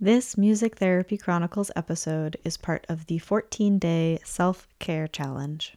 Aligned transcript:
This 0.00 0.38
Music 0.38 0.76
Therapy 0.76 1.16
Chronicles 1.16 1.72
episode 1.74 2.36
is 2.44 2.56
part 2.56 2.86
of 2.88 3.06
the 3.06 3.18
14 3.18 3.80
day 3.80 4.20
self 4.22 4.68
care 4.78 5.08
challenge. 5.08 5.76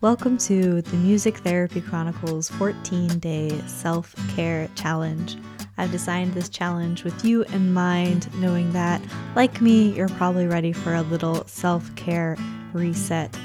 Welcome 0.00 0.38
to 0.38 0.80
the 0.80 0.96
Music 0.98 1.38
Therapy 1.38 1.80
Chronicles 1.80 2.50
14 2.50 3.18
day 3.18 3.60
self 3.66 4.14
care 4.36 4.68
challenge. 4.76 5.36
I've 5.76 5.90
designed 5.90 6.34
this 6.34 6.48
challenge 6.48 7.02
with 7.02 7.24
you 7.24 7.42
in 7.46 7.72
mind, 7.72 8.32
knowing 8.40 8.72
that, 8.72 9.02
like 9.34 9.60
me, 9.60 9.90
you're 9.96 10.08
probably 10.10 10.46
ready 10.46 10.72
for 10.72 10.94
a 10.94 11.02
little 11.02 11.44
self 11.48 11.92
care 11.96 12.36
reset. 12.72 13.36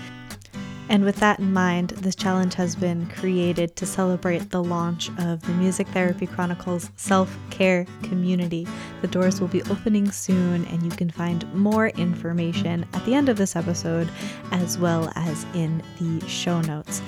And 0.87 1.03
with 1.03 1.15
that 1.17 1.39
in 1.39 1.51
mind, 1.51 1.89
this 1.89 2.15
challenge 2.15 2.53
has 2.55 2.75
been 2.75 3.07
created 3.07 3.75
to 3.77 3.85
celebrate 3.85 4.51
the 4.51 4.63
launch 4.63 5.09
of 5.17 5.41
the 5.41 5.53
Music 5.53 5.87
Therapy 5.87 6.27
Chronicles 6.27 6.89
self 6.95 7.35
care 7.49 7.85
community. 8.03 8.67
The 9.01 9.07
doors 9.07 9.41
will 9.41 9.47
be 9.47 9.63
opening 9.63 10.11
soon, 10.11 10.65
and 10.65 10.83
you 10.83 10.91
can 10.91 11.09
find 11.09 11.51
more 11.53 11.87
information 11.89 12.85
at 12.93 13.03
the 13.05 13.15
end 13.15 13.29
of 13.29 13.37
this 13.37 13.55
episode 13.55 14.09
as 14.51 14.77
well 14.77 15.11
as 15.15 15.45
in 15.53 15.81
the 15.99 16.25
show 16.27 16.61
notes. 16.61 17.01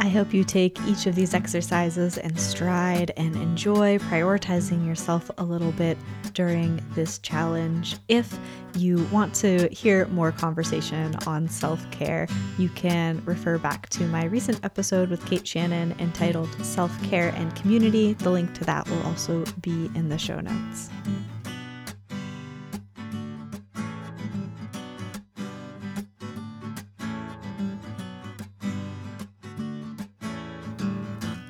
I 0.00 0.08
hope 0.08 0.32
you 0.32 0.44
take 0.44 0.80
each 0.86 1.06
of 1.06 1.14
these 1.14 1.34
exercises 1.34 2.16
in 2.16 2.34
stride 2.38 3.12
and 3.18 3.36
enjoy 3.36 3.98
prioritizing 3.98 4.86
yourself 4.86 5.30
a 5.36 5.44
little 5.44 5.72
bit 5.72 5.98
during 6.32 6.82
this 6.94 7.18
challenge. 7.18 7.98
If 8.08 8.38
you 8.74 9.04
want 9.12 9.34
to 9.34 9.68
hear 9.68 10.06
more 10.06 10.32
conversation 10.32 11.14
on 11.26 11.48
self 11.48 11.88
care, 11.90 12.28
you 12.56 12.70
can 12.70 13.22
refer 13.26 13.58
back 13.58 13.90
to 13.90 14.04
my 14.04 14.24
recent 14.24 14.64
episode 14.64 15.10
with 15.10 15.22
Kate 15.26 15.46
Shannon 15.46 15.94
entitled 15.98 16.48
Self 16.64 16.90
Care 17.10 17.34
and 17.36 17.54
Community. 17.54 18.14
The 18.14 18.30
link 18.30 18.54
to 18.54 18.64
that 18.64 18.88
will 18.88 19.02
also 19.02 19.44
be 19.60 19.90
in 19.94 20.08
the 20.08 20.16
show 20.16 20.40
notes. 20.40 20.88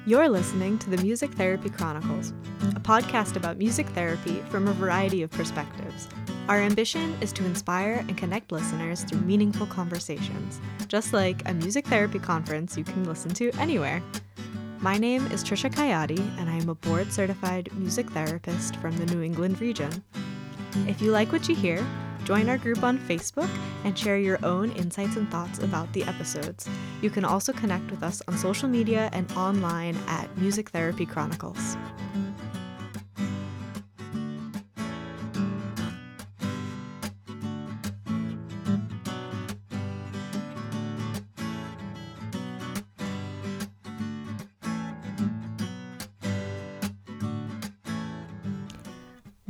You're 0.07 0.31
listening 0.31 0.79
to 0.79 0.89
the 0.89 0.97
Music 0.97 1.31
Therapy 1.33 1.69
Chronicles, 1.69 2.33
a 2.75 2.81
podcast 2.81 3.37
about 3.37 3.59
music 3.59 3.87
therapy 3.89 4.43
from 4.49 4.67
a 4.67 4.73
variety 4.73 5.23
of 5.23 5.31
perspectives. 5.31 6.09
Our 6.49 6.63
ambition 6.63 7.15
is 7.21 7.35
to 7.35 7.45
inspire 7.45 8.03
and 8.09 8.17
connect 8.17 8.51
listeners 8.51 9.05
through 9.05 9.21
meaningful 9.21 9.67
conversations, 9.67 10.59
just 10.89 11.13
like 11.13 11.47
a 11.47 11.53
music 11.53 11.87
therapy 11.87 12.19
conference 12.19 12.79
you 12.79 12.85
can 12.85 13.05
listen 13.05 13.35
to 13.35 13.53
anywhere. 13.59 14.03
My 14.81 14.97
name 14.97 15.27
is 15.27 15.45
Trisha 15.45 15.71
Kayati, 15.71 16.19
and 16.39 16.49
I 16.49 16.57
am 16.57 16.71
a 16.71 16.75
board 16.75 17.13
certified 17.13 17.69
music 17.75 18.11
therapist 18.11 18.77
from 18.77 18.97
the 18.97 19.15
New 19.15 19.21
England 19.23 19.61
region. 19.61 20.03
If 20.89 21.03
you 21.03 21.11
like 21.11 21.31
what 21.31 21.47
you 21.47 21.55
hear, 21.55 21.87
Join 22.25 22.49
our 22.49 22.59
group 22.59 22.83
on 22.83 22.99
Facebook 22.99 23.51
and 23.85 23.99
share 23.99 24.19
your 24.19 24.39
own 24.45 24.73
insights 24.73 25.17
and 25.17 25.31
thoughts 25.31 25.59
about 25.59 25.93
the 25.93 26.03
episodes. 26.05 26.69
You 27.03 27.11
can 27.11 27.25
also 27.25 27.53
connect 27.53 27.91
with 27.91 28.03
us 28.03 28.23
on 28.29 28.37
social 28.37 28.69
media 28.69 29.11
and 29.13 29.31
online 29.33 29.97
at 30.07 30.37
Music 30.37 30.71
Therapy 30.71 31.07
Chronicles. 31.07 31.77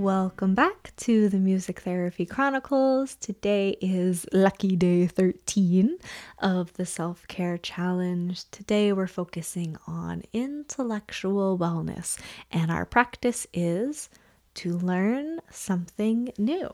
Welcome 0.01 0.55
back 0.55 0.97
to 0.97 1.29
the 1.29 1.39
Music 1.39 1.81
Therapy 1.81 2.25
Chronicles. 2.25 3.17
Today 3.17 3.77
is 3.83 4.27
lucky 4.33 4.75
day 4.75 5.06
13 5.06 5.98
of 6.38 6.72
the 6.72 6.87
Self 6.87 7.28
Care 7.28 7.59
Challenge. 7.59 8.43
Today 8.50 8.94
we're 8.94 9.06
focusing 9.06 9.77
on 9.87 10.22
intellectual 10.33 11.59
wellness, 11.59 12.19
and 12.50 12.71
our 12.71 12.87
practice 12.87 13.47
is 13.53 14.09
to 14.55 14.78
learn 14.78 15.41
something 15.50 16.32
new. 16.38 16.71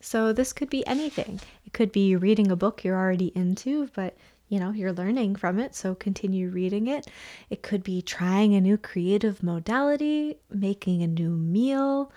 So, 0.00 0.32
this 0.32 0.52
could 0.52 0.68
be 0.68 0.84
anything. 0.84 1.38
It 1.64 1.72
could 1.72 1.92
be 1.92 2.16
reading 2.16 2.50
a 2.50 2.56
book 2.56 2.82
you're 2.82 2.98
already 2.98 3.30
into, 3.36 3.88
but 3.94 4.16
you 4.52 4.60
know, 4.60 4.70
you're 4.70 4.92
learning 4.92 5.34
from 5.34 5.58
it, 5.58 5.74
so 5.74 5.94
continue 5.94 6.50
reading 6.50 6.86
it. 6.86 7.06
It 7.48 7.62
could 7.62 7.82
be 7.82 8.02
trying 8.02 8.54
a 8.54 8.60
new 8.60 8.76
creative 8.76 9.42
modality, 9.42 10.36
making 10.50 11.02
a 11.02 11.06
new 11.06 11.30
meal. 11.30 12.12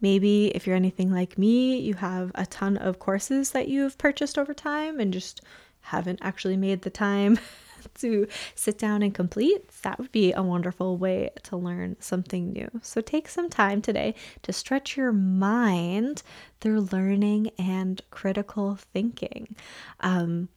Maybe 0.00 0.48
if 0.48 0.66
you're 0.66 0.74
anything 0.74 1.12
like 1.12 1.38
me, 1.38 1.78
you 1.78 1.94
have 1.94 2.32
a 2.34 2.44
ton 2.44 2.76
of 2.76 2.98
courses 2.98 3.52
that 3.52 3.68
you've 3.68 3.96
purchased 3.98 4.36
over 4.36 4.52
time 4.52 4.98
and 4.98 5.12
just 5.12 5.40
haven't 5.82 6.18
actually 6.22 6.56
made 6.56 6.82
the 6.82 6.90
time 6.90 7.38
to 8.00 8.26
sit 8.56 8.76
down 8.76 9.02
and 9.02 9.14
complete. 9.14 9.68
That 9.82 10.00
would 10.00 10.10
be 10.10 10.32
a 10.32 10.42
wonderful 10.42 10.96
way 10.96 11.30
to 11.44 11.56
learn 11.56 11.94
something 12.00 12.52
new. 12.52 12.68
So 12.82 13.00
take 13.00 13.28
some 13.28 13.48
time 13.48 13.80
today 13.80 14.16
to 14.42 14.52
stretch 14.52 14.96
your 14.96 15.12
mind 15.12 16.24
through 16.60 16.88
learning 16.90 17.52
and 17.60 18.02
critical 18.10 18.74
thinking. 18.92 19.54
Um, 20.00 20.48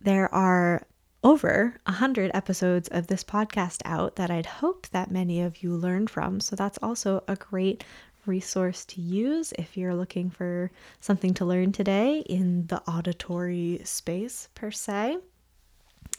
there 0.00 0.32
are 0.34 0.86
over 1.22 1.76
a 1.86 1.92
hundred 1.92 2.30
episodes 2.32 2.88
of 2.88 3.06
this 3.06 3.22
podcast 3.22 3.82
out 3.84 4.16
that 4.16 4.30
I'd 4.30 4.46
hope 4.46 4.88
that 4.88 5.10
many 5.10 5.42
of 5.42 5.62
you 5.62 5.74
learned 5.74 6.08
from. 6.08 6.40
So 6.40 6.56
that's 6.56 6.78
also 6.82 7.22
a 7.28 7.36
great 7.36 7.84
resource 8.26 8.84
to 8.86 9.00
use 9.00 9.52
if 9.58 9.76
you're 9.76 9.94
looking 9.94 10.30
for 10.30 10.70
something 11.00 11.34
to 11.34 11.44
learn 11.44 11.72
today 11.72 12.20
in 12.20 12.66
the 12.66 12.80
auditory 12.82 13.80
space 13.84 14.48
per 14.54 14.70
se. 14.70 15.18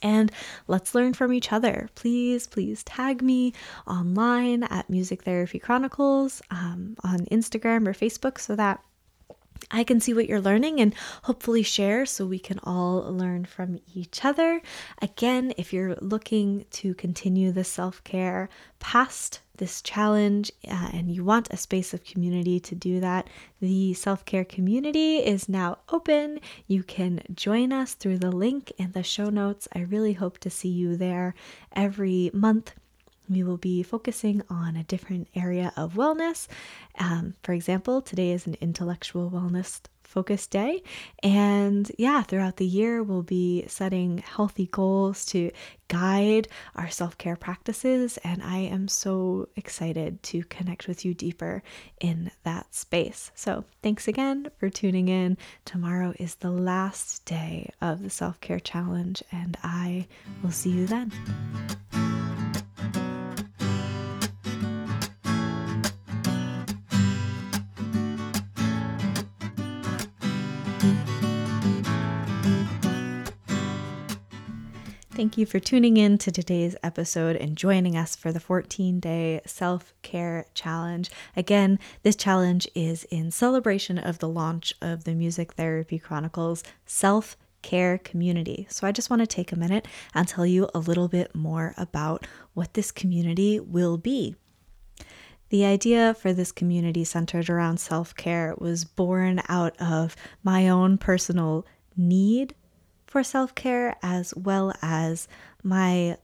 And 0.03 0.31
let's 0.67 0.95
learn 0.95 1.13
from 1.13 1.31
each 1.31 1.51
other. 1.51 1.89
Please, 1.95 2.47
please 2.47 2.83
tag 2.83 3.21
me 3.21 3.53
online 3.85 4.63
at 4.63 4.89
Music 4.89 5.23
Therapy 5.23 5.59
Chronicles 5.59 6.41
um, 6.49 6.95
on 7.03 7.25
Instagram 7.25 7.87
or 7.87 7.93
Facebook 7.93 8.39
so 8.39 8.55
that 8.55 8.83
I 9.69 9.83
can 9.83 9.99
see 9.99 10.13
what 10.13 10.27
you're 10.27 10.41
learning 10.41 10.79
and 10.79 10.95
hopefully 11.23 11.63
share 11.63 12.05
so 12.05 12.25
we 12.25 12.39
can 12.39 12.59
all 12.63 13.03
learn 13.13 13.45
from 13.45 13.79
each 13.93 14.25
other. 14.25 14.61
Again, 15.01 15.53
if 15.57 15.71
you're 15.71 15.95
looking 15.95 16.65
to 16.71 16.93
continue 16.95 17.51
the 17.51 17.63
self 17.63 18.03
care 18.03 18.49
past 18.79 19.41
this 19.57 19.81
challenge 19.81 20.51
uh, 20.67 20.89
and 20.91 21.11
you 21.11 21.23
want 21.23 21.47
a 21.51 21.57
space 21.57 21.93
of 21.93 22.03
community 22.03 22.59
to 22.59 22.73
do 22.73 22.99
that, 22.99 23.29
the 23.59 23.93
self 23.93 24.25
care 24.25 24.43
community 24.43 25.17
is 25.17 25.47
now 25.47 25.77
open. 25.89 26.39
You 26.67 26.81
can 26.83 27.21
join 27.33 27.71
us 27.71 27.93
through 27.93 28.17
the 28.17 28.31
link 28.31 28.71
in 28.77 28.93
the 28.93 29.03
show 29.03 29.29
notes. 29.29 29.67
I 29.75 29.81
really 29.81 30.13
hope 30.13 30.39
to 30.39 30.49
see 30.49 30.69
you 30.69 30.95
there 30.95 31.35
every 31.75 32.31
month 32.33 32.73
we 33.31 33.43
will 33.43 33.57
be 33.57 33.83
focusing 33.83 34.41
on 34.49 34.75
a 34.75 34.83
different 34.83 35.27
area 35.35 35.71
of 35.77 35.93
wellness. 35.93 36.47
Um, 36.99 37.35
for 37.43 37.53
example, 37.53 38.01
today 38.01 38.31
is 38.31 38.45
an 38.45 38.57
intellectual 38.61 39.31
wellness 39.31 39.81
focused 40.11 40.51
day. 40.51 40.83
And 41.23 41.89
yeah, 41.97 42.21
throughout 42.21 42.57
the 42.57 42.65
year, 42.65 43.01
we'll 43.01 43.23
be 43.23 43.63
setting 43.67 44.19
healthy 44.19 44.67
goals 44.67 45.25
to 45.27 45.51
guide 45.87 46.47
our 46.75 46.89
self 46.89 47.17
care 47.17 47.37
practices. 47.37 48.19
And 48.23 48.43
I 48.43 48.57
am 48.57 48.87
so 48.87 49.47
excited 49.55 50.21
to 50.23 50.43
connect 50.43 50.87
with 50.87 51.05
you 51.05 51.13
deeper 51.13 51.63
in 51.99 52.29
that 52.43 52.75
space. 52.75 53.31
So 53.35 53.63
thanks 53.81 54.07
again 54.07 54.51
for 54.57 54.69
tuning 54.69 55.07
in. 55.07 55.37
Tomorrow 55.65 56.13
is 56.19 56.35
the 56.35 56.51
last 56.51 57.25
day 57.25 57.71
of 57.81 58.03
the 58.03 58.09
self 58.09 58.39
care 58.41 58.59
challenge, 58.59 59.23
and 59.31 59.57
I 59.63 60.07
will 60.43 60.51
see 60.51 60.71
you 60.71 60.85
then. 60.85 61.11
Thank 75.21 75.37
you 75.37 75.45
for 75.45 75.59
tuning 75.59 75.97
in 75.97 76.17
to 76.17 76.31
today's 76.31 76.75
episode 76.81 77.35
and 77.35 77.55
joining 77.55 77.95
us 77.95 78.15
for 78.15 78.31
the 78.31 78.39
14 78.39 78.99
day 78.99 79.39
self 79.45 79.93
care 80.01 80.47
challenge. 80.55 81.11
Again, 81.37 81.77
this 82.01 82.15
challenge 82.15 82.67
is 82.73 83.03
in 83.11 83.29
celebration 83.29 83.99
of 83.99 84.17
the 84.17 84.27
launch 84.27 84.73
of 84.81 85.03
the 85.03 85.13
Music 85.13 85.53
Therapy 85.53 85.99
Chronicles 85.99 86.63
self 86.87 87.37
care 87.61 87.99
community. 87.99 88.65
So 88.71 88.87
I 88.87 88.91
just 88.91 89.11
want 89.11 89.19
to 89.19 89.27
take 89.27 89.51
a 89.51 89.59
minute 89.59 89.87
and 90.15 90.27
tell 90.27 90.47
you 90.47 90.67
a 90.73 90.79
little 90.79 91.07
bit 91.07 91.35
more 91.35 91.75
about 91.77 92.25
what 92.55 92.73
this 92.73 92.91
community 92.91 93.59
will 93.59 93.99
be. 93.99 94.35
The 95.49 95.65
idea 95.65 96.15
for 96.15 96.33
this 96.33 96.51
community 96.51 97.03
centered 97.03 97.47
around 97.47 97.77
self 97.79 98.15
care 98.15 98.55
was 98.57 98.85
born 98.85 99.39
out 99.47 99.79
of 99.79 100.15
my 100.43 100.67
own 100.67 100.97
personal 100.97 101.67
need 101.95 102.55
for 103.11 103.23
self 103.23 103.53
care 103.53 103.97
as 104.01 104.33
well 104.37 104.73
as 104.81 105.27
my 105.63 106.17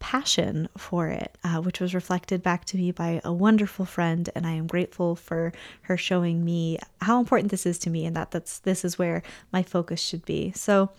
passion 0.00 0.68
for 0.76 1.08
it, 1.08 1.38
uh, 1.42 1.62
which 1.62 1.80
was 1.80 1.94
reflected 1.94 2.42
back 2.42 2.66
to 2.66 2.76
me 2.76 2.90
by 2.90 3.22
a 3.24 3.32
wonderful 3.32 3.86
friend, 3.86 4.28
and 4.34 4.46
I 4.46 4.52
am 4.52 4.66
grateful 4.66 5.16
for 5.16 5.54
her 5.82 5.96
showing 5.96 6.44
me 6.44 6.78
how 7.00 7.20
important 7.20 7.50
this 7.50 7.64
is 7.64 7.78
to 7.80 7.90
me, 7.90 8.04
and 8.04 8.14
that 8.16 8.32
that's 8.32 8.58
this 8.58 8.84
is 8.84 8.98
where 8.98 9.22
my 9.50 9.62
focus 9.62 10.00
should 10.00 10.24
be. 10.24 10.52
So. 10.54 10.90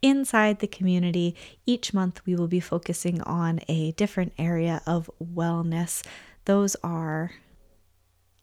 Inside 0.00 0.60
the 0.60 0.68
community, 0.68 1.34
each 1.66 1.92
month 1.92 2.20
we 2.24 2.36
will 2.36 2.46
be 2.46 2.60
focusing 2.60 3.20
on 3.22 3.58
a 3.66 3.90
different 3.90 4.32
area 4.38 4.80
of 4.86 5.10
wellness. 5.20 6.06
Those 6.44 6.76
are 6.84 7.32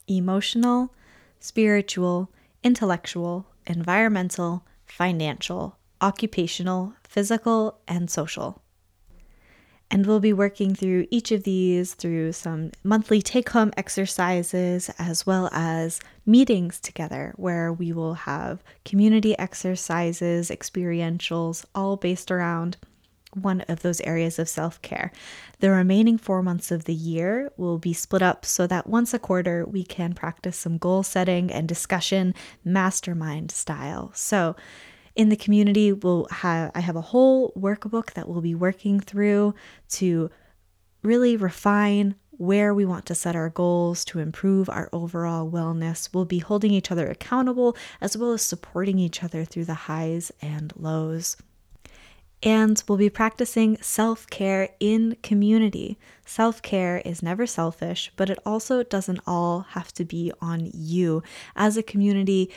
emotional, 0.05 0.93
spiritual, 1.39 2.29
intellectual, 2.61 3.45
environmental, 3.65 4.65
financial, 4.85 5.77
occupational, 6.01 6.93
physical, 7.03 7.79
and 7.87 8.09
social. 8.09 8.61
And 9.91 10.05
we'll 10.05 10.19
be 10.19 10.33
working 10.33 10.73
through 10.73 11.07
each 11.11 11.31
of 11.31 11.43
these 11.43 11.93
through 11.93 12.31
some 12.31 12.71
monthly 12.83 13.21
take 13.21 13.49
home 13.49 13.71
exercises 13.77 14.89
as 14.97 15.25
well 15.25 15.47
as 15.51 15.99
meetings 16.25 16.79
together 16.79 17.33
where 17.35 17.71
we 17.71 17.93
will 17.93 18.15
have 18.15 18.63
community 18.83 19.37
exercises, 19.37 20.49
experientials, 20.49 21.65
all 21.75 21.97
based 21.97 22.31
around 22.31 22.77
one 23.35 23.61
of 23.67 23.81
those 23.81 24.01
areas 24.01 24.39
of 24.39 24.49
self 24.49 24.81
care. 24.81 25.11
The 25.59 25.69
remaining 25.69 26.17
four 26.17 26.41
months 26.41 26.71
of 26.71 26.85
the 26.85 26.93
year 26.93 27.51
will 27.57 27.77
be 27.77 27.93
split 27.93 28.21
up 28.21 28.45
so 28.45 28.65
that 28.67 28.87
once 28.87 29.13
a 29.13 29.19
quarter 29.19 29.65
we 29.65 29.83
can 29.83 30.13
practice 30.13 30.57
some 30.57 30.77
goal 30.77 31.03
setting 31.03 31.51
and 31.51 31.67
discussion, 31.67 32.33
mastermind 32.63 33.51
style. 33.51 34.11
So, 34.15 34.55
in 35.15 35.29
the 35.29 35.35
community 35.35 35.93
we'll 35.93 36.27
have 36.29 36.71
I 36.75 36.81
have 36.81 36.95
a 36.95 37.01
whole 37.01 37.51
workbook 37.57 38.13
that 38.13 38.27
we'll 38.27 38.41
be 38.41 38.55
working 38.55 38.99
through 38.99 39.55
to 39.89 40.29
really 41.03 41.37
refine 41.37 42.15
where 42.37 42.73
we 42.73 42.85
want 42.85 43.05
to 43.05 43.15
set 43.15 43.35
our 43.35 43.49
goals 43.49 44.03
to 44.05 44.19
improve 44.19 44.69
our 44.69 44.89
overall 44.91 45.49
wellness. 45.49 46.09
We'll 46.13 46.25
be 46.25 46.39
holding 46.39 46.71
each 46.71 46.91
other 46.91 47.07
accountable 47.07 47.77
as 48.01 48.17
well 48.17 48.33
as 48.33 48.41
supporting 48.41 48.99
each 48.99 49.23
other 49.23 49.45
through 49.45 49.65
the 49.65 49.73
highs 49.73 50.31
and 50.41 50.73
lows. 50.75 51.37
And 52.43 52.81
we'll 52.87 52.97
be 52.97 53.09
practicing 53.09 53.77
self 53.81 54.27
care 54.27 54.69
in 54.79 55.17
community. 55.23 55.97
Self 56.25 56.61
care 56.61 57.01
is 57.05 57.23
never 57.23 57.47
selfish, 57.47 58.11
but 58.17 58.29
it 58.29 58.37
also 58.45 58.83
doesn't 58.83 59.21
all 59.25 59.61
have 59.69 59.93
to 59.93 60.05
be 60.05 60.31
on 60.41 60.69
you. 60.73 61.23
As 61.55 61.77
a 61.77 61.83
community, 61.83 62.51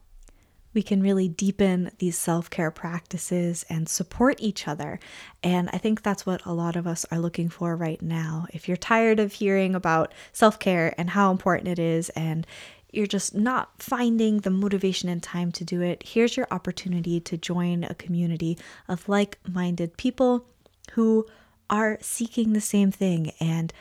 we 0.78 0.82
can 0.84 1.02
really 1.02 1.26
deepen 1.26 1.90
these 1.98 2.16
self 2.16 2.48
care 2.50 2.70
practices 2.70 3.66
and 3.68 3.88
support 3.88 4.36
each 4.38 4.68
other. 4.68 5.00
And 5.42 5.68
I 5.72 5.78
think 5.78 6.04
that's 6.04 6.24
what 6.24 6.46
a 6.46 6.52
lot 6.52 6.76
of 6.76 6.86
us 6.86 7.04
are 7.10 7.18
looking 7.18 7.48
for 7.48 7.74
right 7.74 8.00
now. 8.00 8.46
If 8.52 8.68
you're 8.68 8.76
tired 8.76 9.18
of 9.18 9.32
hearing 9.32 9.74
about 9.74 10.14
self 10.32 10.60
care 10.60 10.94
and 10.96 11.10
how 11.10 11.32
important 11.32 11.66
it 11.66 11.80
is, 11.80 12.10
and 12.10 12.46
you're 12.92 13.08
just 13.08 13.34
not 13.34 13.82
finding 13.82 14.38
the 14.38 14.50
motivation 14.50 15.08
and 15.08 15.20
time 15.20 15.50
to 15.50 15.64
do 15.64 15.82
it, 15.82 16.04
here's 16.06 16.36
your 16.36 16.46
opportunity 16.52 17.18
to 17.22 17.36
join 17.36 17.82
a 17.82 17.94
community 17.96 18.56
of 18.86 19.08
like 19.08 19.36
minded 19.48 19.96
people 19.96 20.46
who 20.92 21.26
are 21.68 21.98
seeking 22.00 22.52
the 22.52 22.60
same 22.60 22.92
thing 22.92 23.32
and 23.40 23.72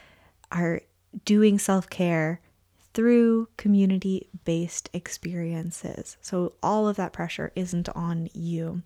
are 0.52 0.82
doing 1.26 1.60
self 1.60 1.92
care 1.92 2.42
through 2.98 3.48
community 3.58 4.28
based 4.44 4.90
experiences. 4.92 6.18
So 6.20 6.54
all 6.64 6.88
of 6.88 6.96
that 6.96 7.14
pressure 7.14 7.52
isn't 7.56 7.88
on 7.90 8.28
you. 8.34 8.82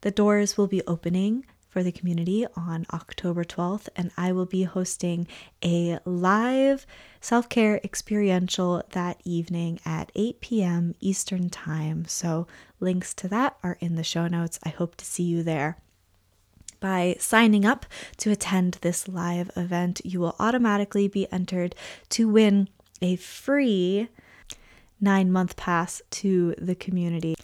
The 0.00 0.10
doors 0.10 0.56
will 0.56 0.66
be 0.66 0.80
opening 0.86 1.44
for 1.68 1.82
the 1.82 1.92
community 1.92 2.46
on 2.56 2.86
October 2.90 3.44
12th, 3.44 3.90
and 3.94 4.12
I 4.16 4.32
will 4.32 4.46
be 4.46 4.62
hosting 4.62 5.26
a 5.62 5.98
live 6.06 6.86
self 7.20 7.50
care 7.50 7.82
experiential 7.84 8.82
that 8.92 9.20
evening 9.24 9.78
at 9.84 10.10
8 10.14 10.40
p.m. 10.40 10.94
Eastern 11.00 11.50
Time. 11.50 12.06
So, 12.06 12.46
links 12.80 13.12
to 13.14 13.28
that 13.28 13.58
are 13.62 13.76
in 13.80 13.96
the 13.96 14.02
show 14.02 14.26
notes. 14.26 14.58
I 14.62 14.70
hope 14.70 14.96
to 14.96 15.04
see 15.04 15.24
you 15.24 15.42
there. 15.42 15.76
By 16.84 17.16
signing 17.18 17.64
up 17.64 17.86
to 18.18 18.30
attend 18.30 18.76
this 18.82 19.08
live 19.08 19.50
event, 19.56 20.02
you 20.04 20.20
will 20.20 20.36
automatically 20.38 21.08
be 21.08 21.26
entered 21.32 21.74
to 22.10 22.28
win 22.28 22.68
a 23.00 23.16
free 23.16 24.10
nine 25.00 25.32
month 25.32 25.56
pass 25.56 26.02
to 26.10 26.54
the 26.58 26.74
community. 26.74 27.36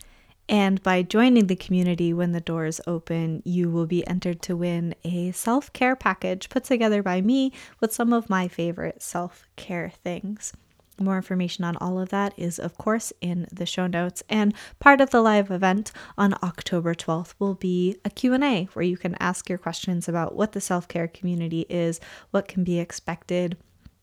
And 0.46 0.82
by 0.82 1.00
joining 1.00 1.46
the 1.46 1.56
community 1.56 2.12
when 2.12 2.32
the 2.32 2.42
doors 2.42 2.82
open, 2.86 3.42
you 3.46 3.70
will 3.70 3.86
be 3.86 4.06
entered 4.06 4.42
to 4.42 4.58
win 4.58 4.94
a 5.04 5.32
self 5.32 5.72
care 5.72 5.96
package 5.96 6.50
put 6.50 6.64
together 6.64 7.02
by 7.02 7.22
me 7.22 7.50
with 7.80 7.94
some 7.94 8.12
of 8.12 8.28
my 8.28 8.46
favorite 8.46 9.02
self 9.02 9.46
care 9.56 9.90
things. 10.04 10.52
More 11.00 11.16
information 11.16 11.64
on 11.64 11.78
all 11.78 11.98
of 11.98 12.10
that 12.10 12.34
is, 12.36 12.58
of 12.58 12.76
course, 12.76 13.10
in 13.22 13.48
the 13.50 13.64
show 13.64 13.86
notes. 13.86 14.22
And 14.28 14.54
part 14.80 15.00
of 15.00 15.08
the 15.08 15.22
live 15.22 15.50
event 15.50 15.92
on 16.18 16.34
October 16.42 16.94
12th 16.94 17.32
will 17.38 17.54
be 17.54 17.96
a 18.04 18.10
Q&A 18.10 18.68
where 18.74 18.84
you 18.84 18.98
can 18.98 19.16
ask 19.18 19.48
your 19.48 19.56
questions 19.56 20.08
about 20.08 20.36
what 20.36 20.52
the 20.52 20.60
self-care 20.60 21.08
community 21.08 21.64
is, 21.70 22.00
what 22.32 22.48
can 22.48 22.64
be 22.64 22.78
expected, 22.78 23.56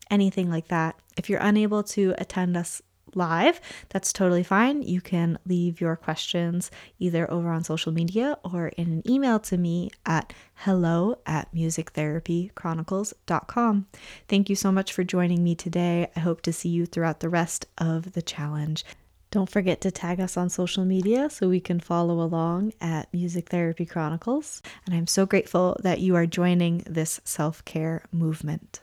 anything 0.10 0.50
like 0.50 0.70
that. 0.70 1.00
If 1.18 1.30
you're 1.30 1.40
unable 1.40 1.84
to 1.84 2.16
attend 2.18 2.58
us 2.58 2.82
live, 3.18 3.60
that's 3.90 4.14
totally 4.14 4.44
fine. 4.44 4.82
You 4.82 5.02
can 5.02 5.38
leave 5.46 5.82
your 5.82 5.98
questions 5.98 6.72
either 7.00 7.30
over 7.30 7.50
on 7.50 7.64
social 7.64 7.92
media 7.92 8.38
or 8.46 8.70
in 8.70 8.88
an 8.88 9.04
email 9.10 9.40
to 9.42 9.58
me 9.58 9.90
at 10.06 10.32
hello 10.56 11.20
at 11.26 11.54
musictherapychronicles.com. 11.54 13.88
Thank 14.28 14.50
you 14.50 14.56
so 14.56 14.72
much 14.72 14.94
for 14.94 15.04
joining 15.04 15.44
me 15.44 15.54
today. 15.56 16.10
I 16.16 16.20
hope 16.20 16.42
to 16.44 16.54
see 16.54 16.70
you 16.70 16.86
throughout 16.86 17.20
the 17.20 17.30
rest 17.30 17.66
of 17.78 18.14
the 18.14 18.22
challenge. 18.22 18.86
Don't 19.30 19.50
forget 19.50 19.82
to 19.82 19.92
tag 19.92 20.22
us 20.22 20.38
on 20.38 20.50
social 20.50 20.86
media 20.86 21.30
so 21.30 21.50
we 21.50 21.60
can 21.60 21.82
follow 21.82 22.22
along 22.22 22.72
at 22.80 23.14
Music 23.14 23.50
Therapy 23.50 23.86
Chronicles. 23.86 24.62
And 24.86 24.96
I'm 24.96 25.08
so 25.08 25.26
grateful 25.26 25.78
that 25.84 26.00
you 26.00 26.16
are 26.16 26.26
joining 26.26 26.78
this 26.88 27.20
self 27.26 27.66
care 27.66 28.06
movement. 28.12 28.80